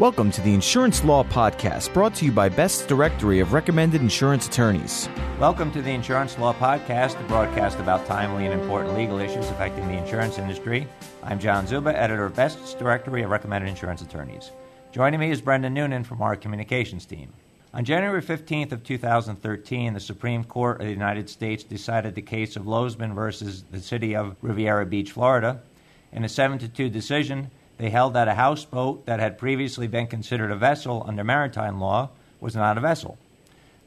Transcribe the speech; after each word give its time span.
Welcome 0.00 0.32
to 0.32 0.40
the 0.40 0.52
Insurance 0.52 1.04
Law 1.04 1.22
Podcast, 1.22 1.94
brought 1.94 2.16
to 2.16 2.24
you 2.24 2.32
by 2.32 2.48
Best's 2.48 2.84
Directory 2.84 3.38
of 3.38 3.52
Recommended 3.52 4.00
Insurance 4.00 4.48
Attorneys. 4.48 5.08
Welcome 5.38 5.70
to 5.70 5.80
the 5.80 5.92
Insurance 5.92 6.36
Law 6.36 6.52
Podcast, 6.52 7.20
a 7.20 7.28
broadcast 7.28 7.78
about 7.78 8.04
timely 8.04 8.46
and 8.46 8.60
important 8.60 8.96
legal 8.96 9.20
issues 9.20 9.48
affecting 9.50 9.86
the 9.86 9.96
insurance 9.96 10.36
industry. 10.36 10.88
I'm 11.22 11.38
John 11.38 11.68
Czuba, 11.68 11.94
editor 11.94 12.24
of 12.24 12.34
Best's 12.34 12.74
Directory 12.74 13.22
of 13.22 13.30
Recommended 13.30 13.68
Insurance 13.68 14.02
Attorneys. 14.02 14.50
Joining 14.90 15.20
me 15.20 15.30
is 15.30 15.40
Brendan 15.40 15.74
Noonan 15.74 16.02
from 16.02 16.22
our 16.22 16.34
communications 16.34 17.06
team. 17.06 17.32
On 17.72 17.84
January 17.84 18.20
15th 18.20 18.72
of 18.72 18.82
2013, 18.82 19.94
the 19.94 20.00
Supreme 20.00 20.42
Court 20.42 20.80
of 20.80 20.88
the 20.88 20.92
United 20.92 21.30
States 21.30 21.62
decided 21.62 22.16
the 22.16 22.22
case 22.22 22.56
of 22.56 22.64
Lozman 22.64 23.14
versus 23.14 23.62
the 23.70 23.80
city 23.80 24.16
of 24.16 24.34
Riviera 24.42 24.86
Beach, 24.86 25.12
Florida. 25.12 25.62
In 26.10 26.24
a 26.24 26.28
7 26.28 26.58
to 26.58 26.68
2 26.68 26.88
decision, 26.88 27.52
they 27.76 27.90
held 27.90 28.14
that 28.14 28.28
a 28.28 28.34
houseboat 28.34 29.06
that 29.06 29.20
had 29.20 29.38
previously 29.38 29.86
been 29.86 30.06
considered 30.06 30.50
a 30.50 30.56
vessel 30.56 31.04
under 31.06 31.24
maritime 31.24 31.80
law 31.80 32.10
was 32.40 32.54
not 32.54 32.78
a 32.78 32.80
vessel. 32.80 33.18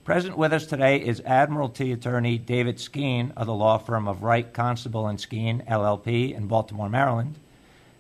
Present 0.03 0.37
with 0.37 0.53
us 0.53 0.65
today 0.65 0.97
is 0.97 1.21
Admiralty 1.25 1.91
attorney 1.91 2.37
David 2.37 2.77
Skeen 2.77 3.31
of 3.35 3.45
the 3.45 3.53
law 3.53 3.77
firm 3.77 4.07
of 4.07 4.23
Wright, 4.23 4.53
Constable 4.53 5.07
and 5.07 5.19
Skeen, 5.19 5.65
LLP, 5.67 6.33
in 6.33 6.47
Baltimore, 6.47 6.89
Maryland. 6.89 7.35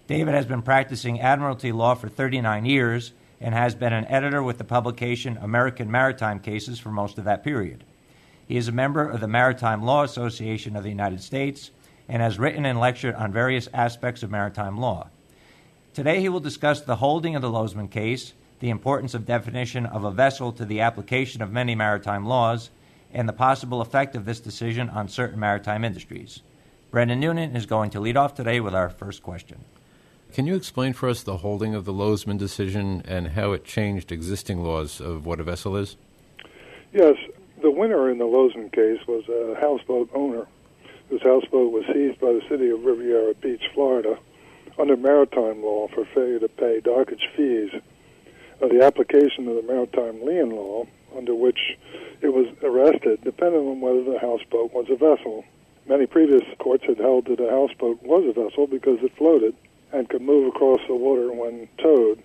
David 0.07 0.33
has 0.33 0.45
been 0.45 0.61
practicing 0.61 1.19
Admiralty 1.19 1.73
law 1.73 1.95
for 1.95 2.07
39 2.07 2.65
years 2.65 3.11
and 3.41 3.53
has 3.53 3.75
been 3.75 3.93
an 3.93 4.05
editor 4.05 4.41
with 4.41 4.57
the 4.57 4.63
publication 4.63 5.37
American 5.41 5.91
Maritime 5.91 6.39
Cases 6.39 6.79
for 6.79 6.89
most 6.89 7.17
of 7.17 7.25
that 7.25 7.43
period. 7.43 7.83
He 8.47 8.55
is 8.55 8.69
a 8.69 8.71
member 8.71 9.07
of 9.07 9.19
the 9.19 9.27
Maritime 9.27 9.83
Law 9.83 10.03
Association 10.03 10.77
of 10.77 10.83
the 10.83 10.89
United 10.89 11.21
States 11.21 11.71
and 12.07 12.21
has 12.21 12.39
written 12.39 12.65
and 12.65 12.79
lectured 12.79 13.15
on 13.15 13.33
various 13.33 13.67
aspects 13.73 14.23
of 14.23 14.31
maritime 14.31 14.77
law. 14.77 15.09
Today 15.97 16.19
he 16.19 16.29
will 16.29 16.39
discuss 16.39 16.81
the 16.81 16.97
holding 16.97 17.35
of 17.35 17.41
the 17.41 17.49
Lozman 17.49 17.89
case, 17.89 18.33
the 18.59 18.69
importance 18.69 19.15
of 19.15 19.25
definition 19.25 19.87
of 19.87 20.03
a 20.03 20.11
vessel 20.11 20.51
to 20.51 20.63
the 20.63 20.79
application 20.79 21.41
of 21.41 21.51
many 21.51 21.73
maritime 21.73 22.23
laws, 22.23 22.69
and 23.11 23.27
the 23.27 23.33
possible 23.33 23.81
effect 23.81 24.15
of 24.15 24.23
this 24.23 24.39
decision 24.39 24.91
on 24.91 25.07
certain 25.07 25.39
maritime 25.39 25.83
industries. 25.83 26.43
Brendan 26.91 27.19
Noonan 27.19 27.55
is 27.55 27.65
going 27.65 27.89
to 27.89 27.99
lead 27.99 28.15
off 28.15 28.35
today 28.35 28.59
with 28.59 28.75
our 28.75 28.91
first 28.91 29.23
question. 29.23 29.65
Can 30.31 30.45
you 30.45 30.55
explain 30.55 30.93
for 30.93 31.09
us 31.09 31.23
the 31.23 31.37
holding 31.37 31.73
of 31.73 31.85
the 31.85 31.93
Lozman 31.93 32.37
decision 32.37 33.01
and 33.03 33.29
how 33.29 33.53
it 33.53 33.65
changed 33.65 34.11
existing 34.11 34.63
laws 34.63 35.01
of 35.01 35.25
what 35.25 35.39
a 35.39 35.43
vessel 35.43 35.75
is? 35.75 35.97
Yes, 36.93 37.15
the 37.63 37.71
winner 37.71 38.07
in 38.11 38.19
the 38.19 38.25
Lozman 38.25 38.71
case 38.71 38.99
was 39.07 39.27
a 39.29 39.59
houseboat 39.59 40.11
owner 40.13 40.45
whose 41.09 41.23
houseboat 41.23 41.71
was 41.71 41.85
seized 41.91 42.19
by 42.19 42.33
the 42.33 42.41
city 42.47 42.69
of 42.69 42.85
Riviera 42.85 43.33
Beach, 43.33 43.63
Florida, 43.73 44.19
under 44.79 44.95
maritime 44.95 45.63
law 45.63 45.87
for 45.93 46.05
failure 46.05 46.39
to 46.39 46.47
pay 46.49 46.79
dockage 46.81 47.27
fees 47.35 47.71
of 48.61 48.69
the 48.69 48.83
application 48.83 49.47
of 49.47 49.55
the 49.55 49.61
maritime 49.61 50.23
lien 50.23 50.51
law 50.51 50.85
under 51.15 51.33
which 51.33 51.77
it 52.21 52.29
was 52.29 52.47
arrested 52.63 53.21
depended 53.23 53.59
on 53.59 53.81
whether 53.81 54.03
the 54.03 54.19
houseboat 54.19 54.73
was 54.73 54.87
a 54.89 54.95
vessel. 54.95 55.43
Many 55.87 56.05
previous 56.05 56.43
courts 56.59 56.83
had 56.85 56.97
held 56.97 57.25
that 57.25 57.39
a 57.39 57.49
houseboat 57.49 58.01
was 58.03 58.25
a 58.25 58.33
vessel 58.33 58.67
because 58.67 58.99
it 59.01 59.15
floated 59.17 59.55
and 59.91 60.09
could 60.09 60.21
move 60.21 60.47
across 60.47 60.81
the 60.87 60.95
water 60.95 61.31
when 61.31 61.67
towed. 61.77 62.21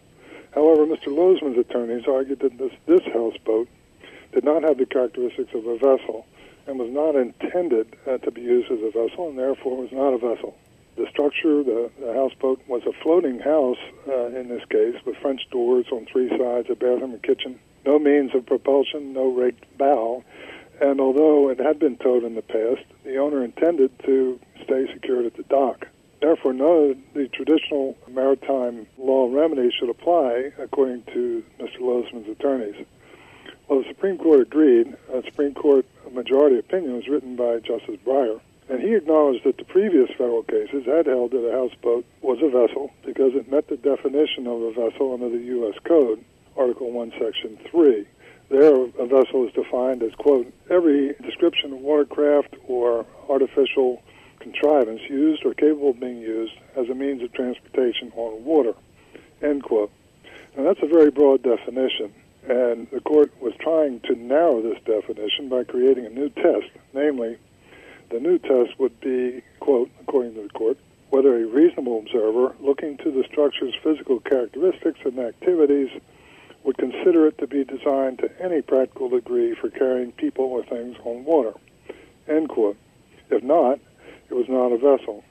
However, 0.55 0.85
Mr. 0.85 1.09
Lozman's 1.09 1.59
attorneys 1.59 2.07
argued 2.07 2.41
that 2.41 2.59
this, 2.59 2.73
this 2.87 3.03
houseboat 3.13 3.69
did 4.33 4.45
not 4.45 4.63
have 4.63 4.79
the 4.79 4.87
characteristics 4.87 5.55
of 5.55 5.67
a 5.67 5.77
vessel 5.77 6.27
and 6.67 6.79
was 6.79 6.91
not 6.91 7.15
intended 7.17 7.97
uh, 8.07 8.19
to 8.19 8.31
be 8.31 8.41
used 8.41 8.71
as 8.71 8.81
a 8.81 8.91
vessel 8.91 9.29
and 9.29 9.39
therefore 9.39 9.77
was 9.77 9.93
not 9.93 10.13
a 10.13 10.19
vessel. 10.19 10.57
The 10.97 11.07
structure, 11.11 11.63
the, 11.63 11.91
the 12.01 12.13
houseboat, 12.13 12.61
was 12.69 12.83
a 12.87 12.93
floating 13.03 13.39
house 13.39 13.79
uh, 14.07 14.27
in 14.27 14.49
this 14.49 14.65
case 14.69 14.95
with 15.07 15.17
French 15.17 15.41
doors 15.51 15.87
on 15.91 16.05
three 16.05 16.29
sides, 16.29 16.69
a 16.69 16.75
bathroom 16.75 17.13
and 17.13 17.23
kitchen. 17.23 17.59
No 17.87 17.99
means 17.99 18.35
of 18.35 18.45
propulsion, 18.45 19.15
no 19.15 19.33
raked 19.33 19.65
bow. 19.79 20.23
And 20.81 21.01
although 21.01 21.49
it 21.49 21.59
had 21.59 21.79
been 21.79 21.97
towed 21.97 22.25
in 22.25 22.35
the 22.35 22.43
past, 22.43 22.85
the 23.05 23.17
owner 23.17 23.43
intended 23.43 23.91
to 24.01 24.39
stay 24.65 24.87
secured 24.93 25.27
at 25.27 25.37
the 25.37 25.45
dock. 25.45 25.87
Therefore, 26.21 26.53
none 26.53 26.91
of 26.91 26.97
the 27.15 27.29
traditional 27.29 27.97
maritime 28.09 28.87
law 28.99 29.29
remedies 29.33 29.73
should 29.79 29.89
apply, 29.89 30.53
according 30.59 31.05
to 31.15 31.43
Mr. 31.59 31.81
Lozman's 31.81 32.29
attorneys. 32.29 32.87
Well, 33.67 33.83
the 33.83 33.89
Supreme 33.89 34.19
Court 34.19 34.41
agreed. 34.41 34.95
A 35.13 35.23
Supreme 35.25 35.55
Court 35.55 35.87
majority 36.13 36.59
opinion 36.59 36.97
was 36.97 37.09
written 37.09 37.35
by 37.35 37.59
Justice 37.61 37.97
Breyer 38.05 38.41
and 38.73 38.81
he 38.81 38.95
acknowledged 38.95 39.45
that 39.45 39.59
the 39.59 39.67
previous 39.67 40.09
federal 40.17 40.43
cases 40.45 40.87
had 40.87 41.05
held 41.05 41.33
that 41.33 41.47
a 41.47 41.53
houseboat 41.53 42.07
was 42.23 42.39
a 42.41 42.49
vessel 42.49 42.91
because 43.05 43.35
it 43.35 43.53
met 43.53 43.69
the 43.69 43.77
definition 43.77 44.47
of 44.47 44.63
a 44.63 44.73
vessel 44.73 45.13
under 45.13 45.29
the 45.29 45.45
U.S. 45.61 45.75
Code, 45.85 46.25
Article 46.57 46.91
1, 46.91 47.13
Section 47.21 47.59
3. 47.71 48.07
There, 48.49 48.75
a 48.75 49.07
vessel 49.07 49.47
is 49.47 49.53
defined 49.53 50.03
as, 50.03 50.15
quote, 50.15 50.51
every 50.71 51.13
description 51.21 51.75
of 51.75 51.81
watercraft 51.81 52.57
or 52.67 53.05
artificial 53.29 54.03
contrivance 54.41 55.03
used 55.07 55.45
or 55.45 55.53
capable 55.53 55.91
of 55.91 56.01
being 56.01 56.23
used 56.23 56.55
as 56.75 56.89
a 56.89 56.95
means 56.95 57.23
of 57.23 57.31
transportation 57.35 58.11
on 58.17 58.43
water, 58.43 58.73
end 59.43 59.65
quote. 59.65 59.93
Now, 60.57 60.65
that's 60.65 60.83
a 60.83 60.89
very 60.89 61.11
broad 61.11 61.43
definition, 61.43 62.11
and 62.49 62.89
the 62.91 63.01
court 63.01 63.33
was 63.39 63.53
trying 63.61 64.01
to 64.09 64.15
narrow 64.15 64.63
this 64.63 64.79
definition 64.87 65.51
by 65.51 65.65
creating 65.65 66.07
a 66.07 66.11
new 66.11 66.31
test, 66.31 66.71
namely, 66.95 67.37
the 68.13 68.21
new 68.21 68.39
test 68.39 68.79
would 68.79 69.01
be, 69.01 69.43
quote, 69.59 69.91
according 70.01 70.35
to 70.35 70.43
the 70.43 70.49
court, 70.51 70.77
whether 71.09 71.35
a 71.35 71.47
reasonable 71.47 71.99
observer 71.99 72.55
looking 72.61 72.99
to 72.99 73.11
the 73.11 73.25
structure's 73.31 73.75
physical 73.83 74.21
characteristics 74.21 75.01
and 75.05 75.19
activities 75.19 75.89
would 76.63 76.77
consider 76.77 77.27
it 77.27 77.39
to 77.39 77.47
be 77.47 77.65
designed 77.65 78.19
to 78.19 78.31
any 78.41 78.61
practical 78.61 79.09
degree 79.09 79.55
for 79.55 79.71
carrying 79.71 80.13
people 80.13 80.45
or 80.45 80.63
things 80.65 80.97
on 81.05 81.25
water, 81.25 81.55
end 82.29 82.51
quote. 82.51 82.77
If 83.31 83.43
not, 83.43 83.81
it 84.29 84.35
was 84.35 84.49
not 84.49 84.73
a 84.73 84.77
vessel. 84.77 85.25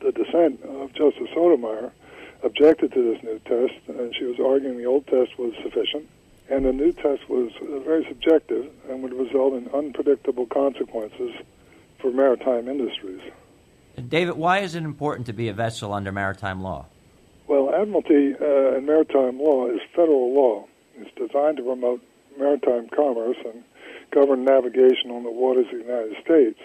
The 0.00 0.12
dissent 0.12 0.62
of 0.62 0.92
Justice 0.94 1.28
Sotomayor 1.34 1.92
objected 2.44 2.92
to 2.92 3.14
this 3.14 3.22
new 3.22 3.40
test, 3.40 3.74
and 3.88 4.14
she 4.14 4.24
was 4.24 4.38
arguing 4.38 4.78
the 4.78 4.86
old 4.86 5.06
test 5.08 5.36
was 5.38 5.54
sufficient, 5.60 6.08
and 6.48 6.64
the 6.64 6.72
new 6.72 6.92
test 6.92 7.28
was 7.28 7.50
very 7.84 8.06
subjective 8.06 8.70
and 8.88 9.02
would 9.02 9.12
result 9.12 9.54
in 9.54 9.68
unpredictable 9.74 10.46
consequences 10.46 11.34
for 12.00 12.10
maritime 12.10 12.68
industries. 12.68 13.20
David, 14.08 14.36
why 14.36 14.58
is 14.60 14.74
it 14.74 14.84
important 14.84 15.26
to 15.26 15.32
be 15.32 15.48
a 15.48 15.52
vessel 15.52 15.92
under 15.92 16.12
maritime 16.12 16.62
law? 16.62 16.86
Well, 17.48 17.74
Admiralty 17.74 18.34
uh, 18.40 18.76
and 18.76 18.86
maritime 18.86 19.40
law 19.40 19.68
is 19.68 19.80
federal 19.94 20.34
law. 20.34 20.66
It's 20.96 21.10
designed 21.16 21.56
to 21.56 21.62
promote 21.62 22.02
maritime 22.38 22.88
commerce 22.94 23.36
and 23.44 23.64
govern 24.10 24.44
navigation 24.44 25.10
on 25.10 25.24
the 25.24 25.30
waters 25.30 25.66
of 25.72 25.78
the 25.78 25.84
United 25.84 26.16
States. 26.22 26.60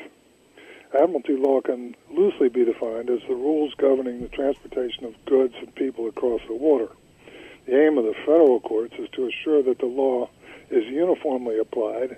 Admiralty 0.94 1.36
law 1.38 1.62
can 1.62 1.96
loosely 2.12 2.50
be 2.50 2.64
defined 2.66 3.10
as 3.10 3.20
the 3.28 3.34
rules 3.34 3.74
governing 3.78 4.22
the 4.22 4.28
transportation 4.28 5.06
of 5.06 5.14
goods 5.26 5.56
and 5.58 5.74
people 5.74 6.08
across 6.08 6.42
the 6.48 6.54
water. 6.54 6.90
The 7.66 7.82
aim 7.82 7.98
of 7.98 8.04
the 8.04 8.14
federal 8.26 8.60
courts 8.60 8.94
is 9.00 9.10
to 9.14 9.26
assure 9.26 9.64
that 9.64 9.80
the 9.80 9.88
law 9.88 10.30
is 10.70 10.84
uniformly 10.86 11.58
applied 11.58 12.18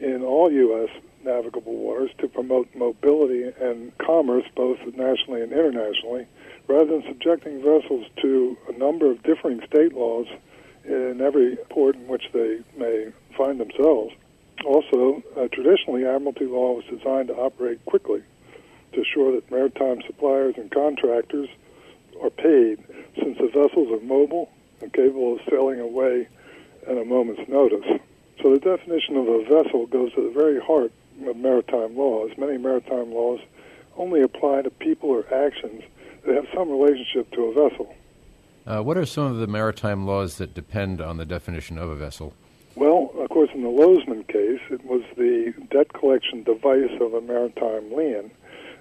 in 0.00 0.22
all 0.24 0.50
U.S 0.50 0.90
navigable 1.26 1.76
waters 1.76 2.10
to 2.18 2.28
promote 2.28 2.68
mobility 2.74 3.42
and 3.60 3.96
commerce 3.98 4.44
both 4.54 4.78
nationally 4.94 5.42
and 5.42 5.52
internationally, 5.52 6.26
rather 6.68 6.92
than 6.92 7.02
subjecting 7.08 7.58
vessels 7.62 8.06
to 8.22 8.56
a 8.68 8.78
number 8.78 9.10
of 9.10 9.22
differing 9.22 9.60
state 9.66 9.92
laws 9.92 10.26
in 10.84 11.20
every 11.20 11.56
port 11.68 11.96
in 11.96 12.06
which 12.06 12.24
they 12.32 12.60
may 12.76 13.12
find 13.36 13.60
themselves. 13.60 14.14
Also, 14.64 15.22
uh, 15.36 15.48
traditionally, 15.48 16.06
Admiralty 16.06 16.46
law 16.46 16.72
was 16.72 16.84
designed 16.86 17.28
to 17.28 17.34
operate 17.34 17.84
quickly 17.84 18.22
to 18.92 19.02
assure 19.02 19.32
that 19.32 19.50
maritime 19.50 20.00
suppliers 20.06 20.54
and 20.56 20.70
contractors 20.70 21.48
are 22.22 22.30
paid, 22.30 22.78
since 23.16 23.36
the 23.38 23.48
vessels 23.48 23.90
are 23.92 24.04
mobile 24.04 24.50
and 24.80 24.92
capable 24.92 25.34
of 25.34 25.40
sailing 25.50 25.80
away 25.80 26.26
at 26.86 26.96
a 26.96 27.04
moment's 27.04 27.48
notice. 27.48 27.84
So 28.42 28.52
the 28.52 28.60
definition 28.60 29.16
of 29.16 29.28
a 29.28 29.42
vessel 29.44 29.86
goes 29.86 30.12
to 30.14 30.22
the 30.22 30.30
very 30.30 30.60
heart 30.60 30.92
maritime 31.18 31.96
laws. 31.96 32.30
Many 32.36 32.58
maritime 32.58 33.12
laws 33.12 33.40
only 33.96 34.22
apply 34.22 34.62
to 34.62 34.70
people 34.70 35.10
or 35.10 35.24
actions 35.32 35.82
that 36.24 36.34
have 36.34 36.46
some 36.54 36.70
relationship 36.70 37.30
to 37.32 37.44
a 37.44 37.68
vessel. 37.68 37.94
Uh, 38.66 38.82
what 38.82 38.96
are 38.96 39.06
some 39.06 39.30
of 39.30 39.38
the 39.38 39.46
maritime 39.46 40.06
laws 40.06 40.38
that 40.38 40.52
depend 40.52 41.00
on 41.00 41.16
the 41.16 41.24
definition 41.24 41.78
of 41.78 41.88
a 41.88 41.94
vessel? 41.94 42.34
Well, 42.74 43.10
of 43.18 43.30
course, 43.30 43.50
in 43.54 43.62
the 43.62 43.68
Lozman 43.68 44.26
case, 44.26 44.60
it 44.70 44.84
was 44.84 45.02
the 45.16 45.54
debt 45.70 45.92
collection 45.92 46.42
device 46.42 46.90
of 47.00 47.14
a 47.14 47.20
maritime 47.20 47.94
lien 47.94 48.30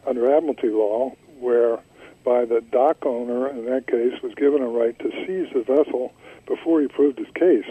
under 0.06 0.36
Admiralty 0.36 0.70
law, 0.70 1.16
whereby 1.40 2.46
the 2.46 2.62
dock 2.72 3.06
owner, 3.06 3.48
in 3.48 3.66
that 3.66 3.88
case, 3.88 4.22
was 4.22 4.34
given 4.36 4.62
a 4.62 4.68
right 4.68 4.98
to 5.00 5.12
seize 5.26 5.54
the 5.54 5.64
vessel 5.64 6.12
before 6.46 6.82
he 6.82 6.88
proved 6.88 7.20
his 7.20 7.30
case. 7.36 7.66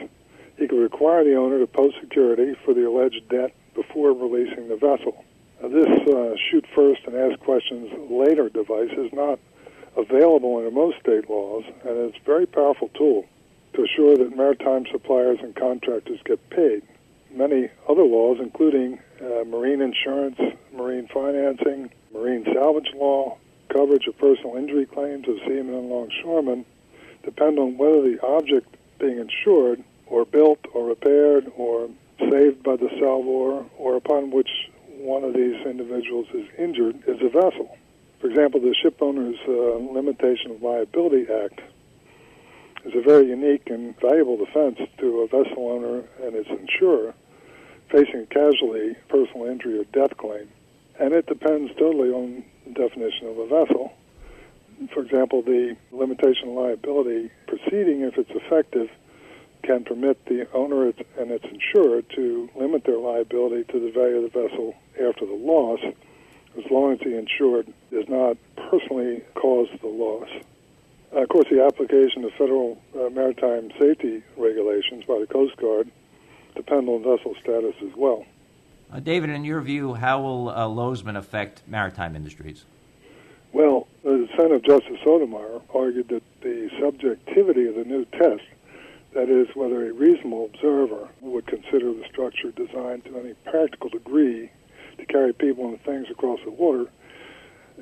He 0.57 0.69
could 0.69 0.81
require 0.81 1.25
the 1.25 1.35
owner 1.35 1.59
to 1.59 1.67
post 1.67 1.97
security 2.01 2.55
for 2.65 2.75
the 2.75 2.89
alleged 2.89 3.29
debt 3.29 3.53
before 3.75 4.13
releasing 4.13 4.69
the 4.69 4.77
vessel. 4.77 5.25
Now, 5.63 5.69
this 5.69 5.87
uh, 6.09 6.35
shoot 6.51 6.65
first 6.75 7.03
and 7.07 7.17
ask 7.17 7.39
questions 7.41 7.91
later 8.11 8.49
device 8.49 8.93
is 8.97 9.13
not 9.13 9.39
available 9.97 10.57
under 10.57 10.71
most 10.71 10.99
state 11.01 11.31
laws, 11.31 11.65
and 11.85 11.97
it's 11.99 12.17
a 12.19 12.25
very 12.25 12.47
powerful 12.47 12.89
tool. 12.95 13.27
to 13.75 13.83
assure 13.83 14.17
that 14.17 14.37
maritime 14.37 14.87
suppliers 14.91 15.39
and 15.43 15.55
contractors 15.55 16.21
get 16.25 16.39
paid. 16.51 16.83
Many 17.33 17.69
other 17.89 18.05
laws, 18.05 18.39
including 18.41 19.01
uh, 19.21 19.45
marine 19.45 19.81
insurance, 19.81 20.39
marine 20.73 21.09
financing, 21.13 21.91
marine 22.13 22.45
salvage 22.55 22.91
law, 22.95 23.37
coverage 23.69 24.07
of 24.07 24.17
personal 24.19 24.57
injury 24.57 24.87
claims 24.87 25.29
of 25.29 25.37
seamen 25.41 25.75
and 25.75 25.91
longshoremen, 25.91 26.65
depend 27.25 27.59
on 27.59 27.77
whether 27.77 28.03
the 28.03 28.19
object 28.23 28.77
being 29.01 29.19
insured 29.19 29.83
or 30.07 30.25
built 30.25 30.61
or 30.73 30.87
repaired 30.87 31.51
or 31.57 31.89
saved 32.31 32.63
by 32.63 32.77
the 32.77 32.89
salvor 33.01 33.65
or 33.79 33.97
upon 33.97 34.31
which 34.31 34.51
one 34.99 35.25
of 35.25 35.35
these 35.35 35.57
individuals 35.67 36.27
is 36.35 36.47
injured 36.59 36.97
is 37.07 37.21
a 37.21 37.29
vessel. 37.29 37.77
For 38.21 38.29
example, 38.29 38.61
the 38.61 38.75
Shipowner's 38.83 39.39
uh, 39.47 39.93
Limitation 39.93 40.53
of 40.53 40.63
Liability 40.63 41.27
Act 41.31 41.61
is 42.85 42.95
a 42.95 43.03
very 43.03 43.29
unique 43.29 43.69
and 43.69 43.99
valuable 44.01 44.37
defense 44.37 44.79
to 44.99 45.21
a 45.21 45.27
vessel 45.27 45.69
owner 45.69 46.05
and 46.23 46.35
its 46.35 46.49
insurer 46.49 47.15
facing 47.91 48.23
a 48.23 48.27
casualty, 48.27 48.97
personal 49.09 49.47
injury, 49.47 49.79
or 49.79 49.85
death 49.85 50.17
claim. 50.17 50.49
And 50.99 51.13
it 51.13 51.27
depends 51.27 51.73
totally 51.79 52.11
on 52.11 52.45
the 52.67 52.73
definition 52.73 53.29
of 53.29 53.39
a 53.39 53.47
vessel. 53.47 53.93
For 54.93 55.03
example, 55.03 55.43
the 55.43 55.77
limitation 55.93 56.49
of 56.49 56.55
liability 56.55 57.31
proceeding, 57.47 58.03
if 58.03 58.19
it's 58.19 58.31
effective, 58.31 58.89
can 59.65 59.85
permit 59.85 60.25
the 60.27 60.47
owner 60.53 60.87
and 61.19 61.31
its 61.31 61.45
insurer 61.45 62.03
to 62.03 62.49
limit 62.55 62.85
their 62.85 62.99
liability 62.99 63.65
to 63.73 63.81
the 63.81 63.91
value 63.91 64.25
of 64.25 64.33
the 64.33 64.49
vessel 64.49 64.75
after 64.95 65.27
the 65.27 65.35
loss, 65.35 65.81
as 66.57 66.71
long 66.71 66.93
as 66.93 66.99
the 67.01 67.17
insured 67.17 67.73
does 67.91 68.09
not 68.09 68.37
personally 68.71 69.23
cause 69.35 69.69
the 69.81 69.89
loss. 69.89 70.29
Uh, 71.15 71.23
of 71.23 71.29
course, 71.29 71.47
the 71.51 71.63
application 71.63 72.25
of 72.25 72.33
federal 72.33 72.81
uh, 72.95 73.09
maritime 73.11 73.71
safety 73.79 74.23
regulations 74.37 75.05
by 75.05 75.19
the 75.19 75.27
Coast 75.27 75.57
Guard 75.57 75.89
depend 76.55 76.89
on 76.89 77.03
vessel 77.03 77.35
status 77.41 77.75
as 77.83 77.95
well. 77.97 78.25
Uh, 78.93 79.01
David, 79.01 79.31
in 79.31 79.45
your 79.45 79.61
view, 79.61 79.95
how 79.95 80.23
will 80.23 80.49
uh, 80.51 80.67
Lozman 80.67 81.17
affect 81.17 81.63
maritime 81.67 82.15
industries? 82.15 82.65
Well, 83.53 83.87
the 84.03 84.29
Senator 84.37 84.59
Justice 84.59 84.99
Sotomayor 85.05 85.63
argued 85.73 86.09
that 86.09 86.23
the 86.41 86.71
subjectivity 86.81 87.67
of 87.67 87.77
the 87.77 87.85
new 87.85 88.05
test, 88.07 88.43
that 89.15 89.29
is, 89.29 89.49
whether 89.55 89.89
a 89.89 89.93
reasonable 89.93 90.51
observer 90.53 91.09
would 91.21 91.47
consider 91.47 91.93
the 91.93 92.05
structure 92.11 92.51
designed 92.51 93.05
to 93.05 93.19
any 93.19 93.35
practical 93.45 93.89
degree 93.89 94.51
to 94.99 95.07
carry 95.07 95.33
people 95.33 95.69
and 95.69 95.81
things 95.83 96.07
across 96.11 96.41
the 96.45 96.51
water, 96.51 96.91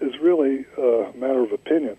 is 0.01 0.19
really 0.21 0.65
a 0.79 1.13
matter 1.15 1.43
of 1.43 1.53
opinion. 1.53 1.97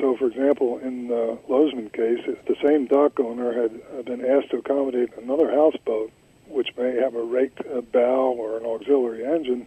So, 0.00 0.16
for 0.16 0.26
example, 0.26 0.78
in 0.78 1.08
the 1.08 1.38
Lozman 1.48 1.92
case, 1.92 2.20
if 2.26 2.44
the 2.46 2.56
same 2.62 2.86
dock 2.86 3.18
owner 3.20 3.52
had 3.52 4.04
been 4.04 4.24
asked 4.24 4.50
to 4.50 4.58
accommodate 4.58 5.10
another 5.16 5.50
houseboat, 5.50 6.12
which 6.48 6.68
may 6.76 6.96
have 6.96 7.14
a 7.14 7.22
raked 7.22 7.62
bow 7.92 8.32
or 8.32 8.58
an 8.58 8.66
auxiliary 8.66 9.24
engine, 9.24 9.66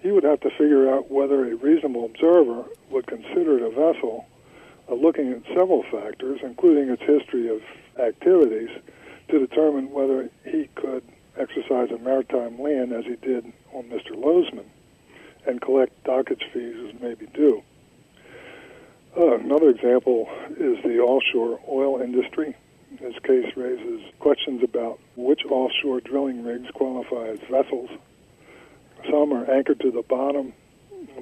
he 0.00 0.10
would 0.12 0.24
have 0.24 0.40
to 0.40 0.50
figure 0.50 0.92
out 0.92 1.10
whether 1.10 1.44
a 1.50 1.56
reasonable 1.56 2.06
observer 2.06 2.64
would 2.90 3.06
consider 3.06 3.58
it 3.58 3.62
a 3.62 3.70
vessel, 3.70 4.26
uh, 4.26 4.35
looking 4.94 5.32
at 5.32 5.42
several 5.48 5.82
factors, 5.90 6.40
including 6.42 6.90
its 6.90 7.02
history 7.02 7.48
of 7.48 7.62
activities, 7.98 8.70
to 9.28 9.38
determine 9.38 9.90
whether 9.90 10.30
he 10.44 10.68
could 10.74 11.02
exercise 11.36 11.90
a 11.90 11.98
maritime 11.98 12.58
lien 12.60 12.92
as 12.92 13.04
he 13.04 13.16
did 13.16 13.52
on 13.72 13.84
Mr. 13.84 14.12
Lozman 14.12 14.64
and 15.46 15.60
collect 15.60 16.04
dockage 16.04 16.42
fees 16.52 16.76
as 16.88 17.00
may 17.00 17.14
be 17.14 17.26
due. 17.26 17.62
Uh, 19.16 19.38
another 19.38 19.70
example 19.70 20.28
is 20.50 20.82
the 20.82 20.98
offshore 20.98 21.58
oil 21.68 22.00
industry. 22.00 22.54
This 23.00 23.18
case 23.24 23.56
raises 23.56 24.02
questions 24.20 24.62
about 24.62 25.00
which 25.16 25.44
offshore 25.46 26.00
drilling 26.00 26.44
rigs 26.44 26.70
qualify 26.74 27.28
as 27.28 27.38
vessels. 27.50 27.90
Some 29.10 29.32
are 29.32 29.50
anchored 29.50 29.80
to 29.80 29.90
the 29.90 30.02
bottom 30.02 30.52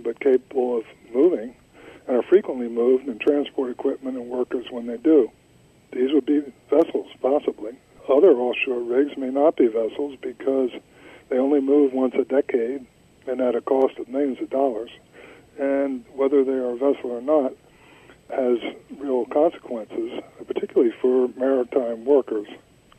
but 0.03 0.21
capable 0.21 0.79
of 0.79 0.85
moving 1.13 1.55
and 2.07 2.17
are 2.17 2.23
frequently 2.23 2.69
moved 2.69 3.07
and 3.07 3.21
transport 3.21 3.71
equipment 3.71 4.17
and 4.17 4.29
workers 4.29 4.67
when 4.71 4.87
they 4.87 4.97
do. 4.97 5.31
These 5.93 6.13
would 6.13 6.27
be 6.27 6.43
vessels, 6.71 7.09
possibly. 7.21 7.73
Other 8.09 8.33
offshore 8.33 8.81
rigs 8.81 9.17
may 9.17 9.31
not 9.31 9.57
be 9.57 9.67
vessels 9.67 10.17
because 10.21 10.71
they 11.29 11.39
only 11.39 11.61
move 11.61 11.93
once 11.93 12.15
a 12.15 12.25
decade 12.25 12.87
and 13.27 13.41
at 13.41 13.55
a 13.55 13.61
cost 13.61 13.99
of 13.99 14.09
millions 14.09 14.41
of 14.41 14.51
dollars. 14.51 14.91
And 15.59 16.05
whether 16.15 16.45
they 16.45 16.53
are 16.53 16.73
a 16.73 16.77
vessel 16.77 17.11
or 17.11 17.23
not 17.23 17.53
has 18.31 18.59
real 18.99 19.27
consequences, 19.27 20.21
particularly 20.47 20.93
for 21.01 21.29
maritime 21.37 22.05
workers. 22.05 22.49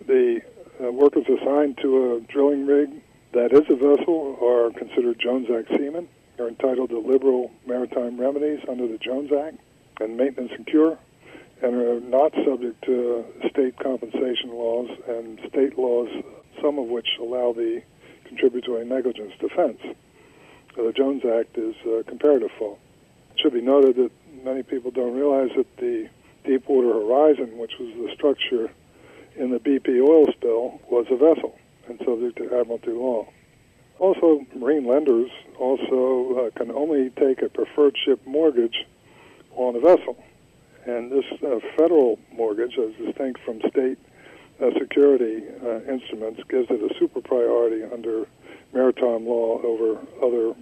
The 0.06 0.42
uh, 0.82 0.92
workers 0.92 1.26
assigned 1.28 1.78
to 1.82 2.16
a 2.16 2.22
drilling 2.32 2.66
rig 2.66 2.90
that 3.34 3.52
is 3.52 3.64
a 3.70 3.76
vessel 3.76 4.38
are 4.42 4.72
considered 4.78 5.20
Jones 5.20 5.48
Act 5.52 5.70
seamen. 5.78 6.08
They're 6.38 6.48
entitled 6.48 6.90
to 6.90 7.00
liberal 7.00 7.52
maritime 7.66 8.20
remedies 8.20 8.60
under 8.68 8.88
the 8.88 8.98
Jones 8.98 9.32
Act 9.32 9.58
and 10.02 10.18
maintenance 10.18 10.52
and 10.56 10.66
cure, 10.68 10.98
and 11.62 11.76
are 11.76 12.00
not 12.02 12.34
subject 12.46 12.84
to 12.84 13.26
state 13.50 13.80
compensation 13.80 14.50
laws 14.50 14.90
and 15.08 15.40
state 15.48 15.78
laws, 15.78 16.10
some 16.62 16.78
of 16.78 16.88
which 16.88 17.08
allow 17.20 17.54
the 17.54 17.82
contributory 18.26 18.86
negligence 18.86 19.32
defense. 19.40 19.80
The 20.76 20.92
Jones 20.92 21.24
Act 21.24 21.58
is 21.58 21.76
a 21.88 22.04
comparative 22.04 22.52
fault. 22.60 22.80
It 23.34 23.40
should 23.40 23.54
be 23.54 23.62
noted 23.62 23.96
that 23.96 24.12
many 24.44 24.64
people 24.64 24.92
don't 24.92 25.16
realize 25.16 25.52
that 25.56 25.78
the 25.78 26.10
Deepwater 26.44 26.92
Horizon, 26.94 27.58
which 27.58 27.72
was 27.80 27.90
the 27.96 28.14
structure 28.14 28.70
in 29.38 29.52
the 29.52 29.60
BP 29.60 30.02
oil 30.06 30.26
spill, 30.34 30.82
was 30.90 31.06
a 31.10 31.16
vessel 31.16 31.58
and 31.88 31.98
subject 32.00 32.38
to 32.38 32.46
admiralty 32.60 32.92
law. 32.92 33.28
Also, 34.00 34.46
marine 34.54 34.86
lenders 34.86 35.32
also 35.60 36.48
uh, 36.48 36.58
can 36.58 36.72
only 36.72 37.10
take 37.12 37.42
a 37.42 37.50
preferred 37.50 37.96
ship 38.04 38.20
mortgage 38.26 38.86
on 39.56 39.76
a 39.76 39.80
vessel. 39.80 40.22
And 40.86 41.12
this 41.12 41.26
uh, 41.44 41.60
federal 41.76 42.20
mortgage, 42.32 42.78
as 42.78 42.94
distinct 42.96 43.42
from 43.44 43.60
state 43.62 43.98
uh, 44.62 44.70
security 44.80 45.44
uh, 45.64 45.82
instruments, 45.92 46.42
gives 46.48 46.70
it 46.70 46.80
a 46.80 46.94
super 47.00 47.22
priority 47.22 47.84
under 47.84 48.28
maritime 48.74 49.26
law 49.26 49.62
over 49.64 50.00
other 50.22 50.56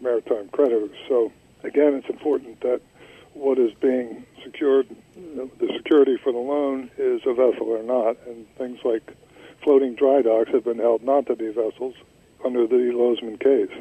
maritime 0.00 0.48
creditors. 0.48 0.96
So, 1.08 1.32
again, 1.62 1.94
it's 1.94 2.08
important 2.08 2.60
that 2.62 2.80
what 3.34 3.58
is 3.58 3.72
being 3.80 4.24
secured, 4.42 4.88
the 5.14 5.72
security 5.76 6.16
for 6.16 6.32
the 6.32 6.38
loan 6.38 6.90
is 6.98 7.20
a 7.26 7.34
vessel 7.34 7.68
or 7.68 7.82
not, 7.82 8.16
and 8.26 8.46
things 8.56 8.80
like 8.84 9.14
floating 9.62 9.94
dry 9.94 10.22
docks 10.22 10.50
have 10.50 10.64
been 10.64 10.78
held 10.78 11.02
not 11.02 11.26
to 11.26 11.36
be 11.36 11.48
vessels 11.48 11.94
under 12.44 12.66
the 12.66 12.92
Lozman 12.94 13.38
case. 13.38 13.76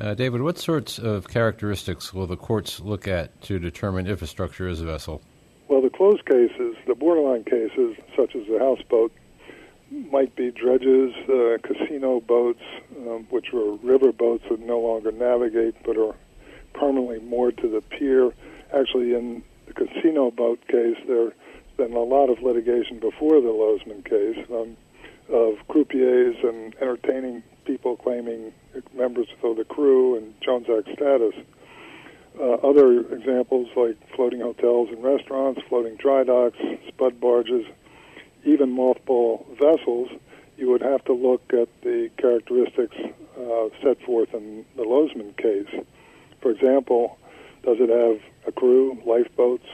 Uh, 0.00 0.14
David, 0.14 0.40
what 0.40 0.56
sorts 0.56 0.98
of 0.98 1.28
characteristics 1.28 2.14
will 2.14 2.26
the 2.26 2.36
courts 2.36 2.80
look 2.80 3.06
at 3.06 3.38
to 3.42 3.58
determine 3.58 4.06
if 4.06 4.22
a 4.22 4.26
structure 4.26 4.66
is 4.66 4.80
a 4.80 4.86
vessel? 4.86 5.20
Well, 5.68 5.82
the 5.82 5.90
closed 5.90 6.24
cases, 6.24 6.74
the 6.86 6.94
borderline 6.94 7.44
cases, 7.44 7.96
such 8.16 8.34
as 8.34 8.46
the 8.46 8.58
houseboat, 8.58 9.12
might 10.10 10.34
be 10.36 10.52
dredges, 10.52 11.12
uh, 11.28 11.58
casino 11.62 12.20
boats, 12.20 12.62
um, 13.08 13.26
which 13.28 13.52
were 13.52 13.74
river 13.76 14.10
boats 14.10 14.44
that 14.48 14.60
no 14.60 14.80
longer 14.80 15.12
navigate 15.12 15.74
but 15.84 15.98
are 15.98 16.14
permanently 16.72 17.18
moored 17.20 17.58
to 17.58 17.68
the 17.68 17.82
pier 17.82 18.32
actually 18.72 19.12
in 19.12 19.42
the 19.66 19.74
casino 19.74 20.30
boat 20.30 20.60
case, 20.68 20.96
there's 21.06 21.32
been 21.76 21.92
a 21.92 22.02
lot 22.02 22.30
of 22.30 22.42
litigation 22.42 23.00
before 23.00 23.40
the 23.40 23.48
Lozman 23.48 24.04
case 24.04 24.46
um, 24.50 24.76
of 25.28 25.56
croupiers 25.68 26.36
and 26.42 26.74
entertaining 26.80 27.42
people 27.70 27.96
claiming 27.96 28.52
members 28.92 29.28
of 29.44 29.56
the 29.56 29.64
crew 29.64 30.16
and 30.16 30.34
Jones 30.40 30.66
Act 30.68 30.88
status. 30.92 31.34
Uh, 32.36 32.54
other 32.68 33.00
examples 33.14 33.68
like 33.76 33.96
floating 34.16 34.40
hotels 34.40 34.88
and 34.90 35.04
restaurants, 35.04 35.60
floating 35.68 35.94
dry 35.94 36.24
docks, 36.24 36.58
spud 36.88 37.20
barges, 37.20 37.64
even 38.44 38.74
mothball 38.74 39.46
vessels, 39.56 40.08
you 40.56 40.68
would 40.68 40.82
have 40.82 41.04
to 41.04 41.12
look 41.12 41.42
at 41.52 41.68
the 41.82 42.10
characteristics 42.18 42.96
uh, 43.38 43.68
set 43.84 44.02
forth 44.02 44.34
in 44.34 44.64
the 44.76 44.82
Lozman 44.82 45.36
case. 45.36 45.84
For 46.42 46.50
example, 46.50 47.18
does 47.62 47.76
it 47.78 47.88
have 47.88 48.20
a 48.48 48.52
crew, 48.52 49.00
lifeboats, 49.06 49.66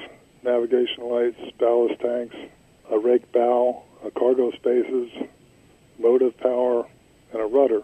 navigation 0.42 1.08
lights, 1.08 1.40
ballast 1.58 1.98
tanks, 2.00 2.36
a 2.90 2.98
rake 2.98 3.32
bow, 3.32 3.82
cargo 4.18 4.50
spaces, 4.52 5.10
motive 5.98 6.36
power, 6.38 6.86
and 7.32 7.40
a 7.40 7.46
rudder? 7.46 7.82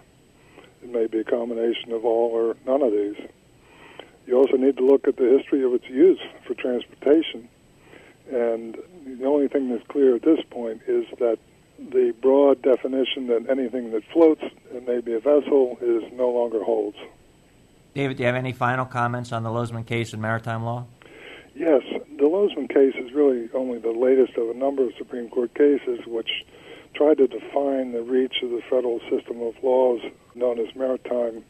It 0.83 0.91
may 0.91 1.07
be 1.07 1.19
a 1.19 1.25
combination 1.25 1.93
of 1.93 2.05
all 2.05 2.31
or 2.31 2.57
none 2.67 2.83
of 2.83 2.93
these. 2.93 3.17
You 4.27 4.37
also 4.37 4.57
need 4.57 4.77
to 4.77 4.85
look 4.85 5.09
at 5.09 5.17
the 5.17 5.37
history 5.39 5.65
of 5.65 5.73
its 5.75 5.89
use 5.89 6.21
for 6.47 6.55
transportation. 6.55 7.49
And 8.31 8.77
the 9.07 9.25
only 9.27 9.49
thing 9.49 9.69
that's 9.71 9.87
clear 9.89 10.17
at 10.17 10.23
this 10.23 10.41
point 10.51 10.83
is 10.87 11.05
that 11.19 11.39
the 11.79 12.15
broad 12.21 12.63
definition 12.63 13.27
that 13.29 13.47
anything 13.51 13.91
that 13.93 14.05
floats 14.13 14.43
and 14.73 14.87
may 14.87 15.01
be 15.01 15.13
a 15.15 15.21
vessel 15.21 15.79
is 15.81 16.03
no 16.13 16.31
longer 16.31 16.63
holds. 16.63 16.97
David, 17.95 18.17
do 18.17 18.23
you 18.23 18.27
have 18.27 18.37
any 18.37 18.53
final 18.53 18.87
comments 18.87 19.33
on 19.33 19.43
the 19.43 19.51
Lozman 19.51 19.87
case 19.87 20.15
in 20.15 20.21
maritime 20.21 20.65
law? 20.65 20.87
Yes, 21.55 21.83
the 22.17 22.25
Lozman 22.25 22.69
case 22.69 22.95
is 22.97 23.13
really 23.13 23.51
only 23.53 23.79
the 23.79 23.91
latest 23.91 24.37
of 24.39 24.49
a 24.49 24.55
number 24.55 24.85
of 24.85 24.93
Supreme 24.97 25.29
Court 25.29 25.53
cases 25.55 26.01
which 26.07 26.31
try 26.95 27.15
to 27.15 27.27
define 27.27 27.93
the 27.93 28.03
reach 28.03 28.37
of 28.43 28.51
the 28.51 28.63
federal 28.69 29.01
system 29.11 29.41
of 29.43 29.55
laws 29.63 30.01
known 30.35 30.59
as 30.59 30.75
maritime 30.75 31.45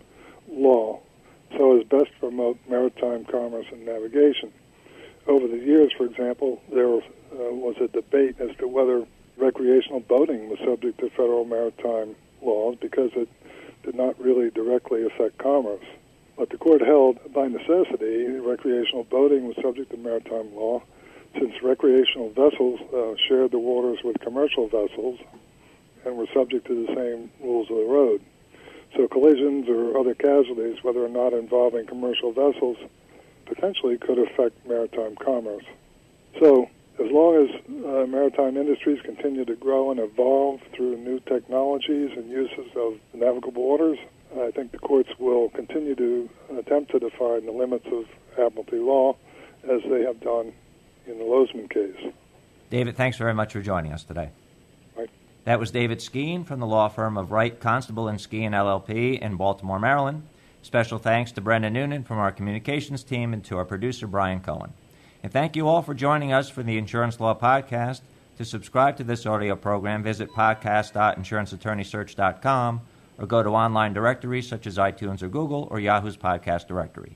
law 0.49 1.01
so 1.57 1.79
as 1.79 1.85
best 1.85 2.07
to 2.13 2.19
promote 2.21 2.59
maritime 2.69 3.25
commerce 3.25 3.67
and 3.71 3.85
navigation. 3.85 4.53
Over 5.27 5.47
the 5.47 5.59
years, 5.59 5.93
for 5.97 6.07
example, 6.07 6.61
there 6.73 6.89
uh, 6.89 7.01
was 7.31 7.77
a 7.81 7.89
debate 7.89 8.37
as 8.41 8.57
to 8.59 8.67
whether 8.67 9.07
recreational 9.37 10.01
boating 10.01 10.49
was 10.49 10.59
subject 10.65 10.99
to 11.01 11.11
federal 11.11 11.45
maritime 11.45 12.17
laws 12.41 12.77
because 12.81 13.11
it 13.15 13.29
did 13.83 13.95
not 13.95 14.19
really 14.21 14.51
directly 14.51 15.05
affect 15.05 15.39
commerce. 15.39 15.85
But 16.37 16.51
the 16.51 16.57
court 16.57 16.81
held 16.81 17.19
by 17.33 17.49
necessity 17.49 18.27
recreational 18.27 19.05
boating 19.05 19.47
was 19.47 19.57
subject 19.63 19.91
to 19.91 19.97
maritime 19.97 20.55
law 20.55 20.83
since 21.35 21.55
recreational 21.62 22.31
vessels 22.31 22.81
uh, 22.95 23.15
shared 23.29 23.51
the 23.51 23.59
waters 23.59 23.99
with 24.05 24.19
commercial 24.21 24.69
vessels 24.69 25.19
and 26.05 26.17
were 26.17 26.27
subject 26.35 26.67
to 26.67 26.87
the 26.87 26.95
same 26.95 27.31
rules 27.41 27.71
of 27.71 27.77
the 27.77 27.85
road. 27.85 28.21
So 28.97 29.09
collisions 29.09 29.69
or 29.69 29.99
other 29.99 30.15
casualties, 30.15 30.83
whether 30.83 31.05
or 31.05 31.09
not 31.09 31.33
involving 31.33 31.87
commercial 31.87 32.33
vessels, 32.33 32.77
potentially 33.47 33.99
could 33.99 34.19
affect 34.19 34.67
maritime 34.67 35.17
commerce. 35.17 35.65
So 36.41 36.69
as 36.99 37.11
long 37.11 37.49
as 37.49 37.49
uh, 37.87 38.07
maritime 38.07 38.57
industries 38.57 39.01
continue 39.03 39.45
to 39.45 39.57
grow 39.57 39.91
and 39.91 40.01
evolve 40.01 40.61
through 40.75 40.99
new 40.99 41.21
technologies 41.21 42.11
and 42.17 42.29
uses 42.31 42.67
of 42.77 42.99
navigable 43.15 43.62
waters, 43.62 43.99
I 44.39 44.51
think 44.51 44.73
the 44.73 44.79
courts 44.79 45.11
will 45.19 45.49
continue 45.51 45.95
to 45.95 46.29
attempt 46.59 46.91
to 46.93 46.99
define 46.99 47.47
the 47.47 47.53
limits 47.53 47.87
of 47.87 48.05
admiralty 48.33 48.79
law 48.79 49.17
as 49.65 49.81
they 49.89 50.03
have 50.03 50.21
done 50.21 50.53
in 51.06 51.18
the 51.18 51.25
Lozman 51.25 51.71
case. 51.71 52.12
David, 52.71 52.97
thanks 52.97 53.18
very 53.18 53.35
much 53.35 53.52
for 53.52 53.61
joining 53.61 53.92
us 53.92 54.04
today. 54.04 54.30
Right. 54.97 55.11
That 55.44 55.61
was 55.61 55.71
David 55.71 55.99
Skeen 55.99 56.47
from 56.47 56.61
the 56.61 56.66
law 56.66 56.88
firm 56.88 57.18
of 57.18 57.32
Wright, 57.32 57.61
Constable, 57.61 58.09
and 58.09 58.18
Skeen 58.18 58.50
LLP 58.50 59.21
in 59.21 59.37
Baltimore, 59.37 59.78
Maryland. 59.78 60.23
Special 60.62 60.99
thanks 60.99 61.32
to 61.32 61.40
Brendan 61.40 61.73
Noonan 61.73 62.04
from 62.04 62.18
our 62.18 62.30
communications 62.32 63.02
team 63.02 63.32
and 63.32 63.42
to 63.44 63.56
our 63.56 63.64
producer, 63.64 64.06
Brian 64.06 64.40
Cohen. 64.40 64.73
And 65.23 65.32
thank 65.32 65.56
you 65.56 65.68
all 65.68 65.82
for 65.82 65.94
joining 65.94 66.32
us 66.32 66.49
for 66.49 66.62
the 66.62 66.78
Insurance 66.78 67.21
Law 67.21 67.38
Podcast. 67.38 68.00
To 68.38 68.44
subscribe 68.44 68.97
to 68.97 69.04
this 69.04 69.26
audio 69.26 69.56
program, 69.56 70.02
visit 70.02 70.30
podcast.insuranceattorneysearch.com 70.30 72.80
or 73.18 73.26
go 73.26 73.42
to 73.42 73.50
online 73.50 73.92
directories 73.92 74.49
such 74.49 74.66
as 74.66 74.78
iTunes 74.78 75.23
or 75.23 75.28
Google 75.28 75.68
or 75.71 75.78
Yahoo's 75.78 76.16
podcast 76.16 76.66
directory. 76.66 77.12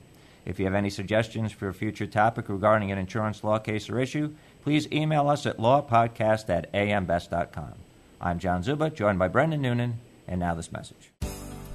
If 0.47 0.59
you 0.59 0.65
have 0.65 0.75
any 0.75 0.89
suggestions 0.89 1.51
for 1.51 1.67
a 1.67 1.73
future 1.73 2.07
topic 2.07 2.47
regarding 2.47 2.89
an 2.89 2.97
insurance 2.97 3.43
law 3.43 3.59
case 3.59 3.89
or 3.89 3.99
issue, 3.99 4.33
please 4.63 4.87
email 4.93 5.27
us 5.27 5.45
at 5.45 5.57
lawpodcast 5.57 6.49
at 6.49 6.71
ambest.com. 6.71 7.73
I'm 8.21 8.39
John 8.39 8.63
Czuba, 8.63 8.95
joined 8.95 9.19
by 9.19 9.27
Brendan 9.27 9.61
Noonan, 9.61 9.99
and 10.25 10.39
now 10.39 10.55
this 10.55 10.71
message. 10.71 11.11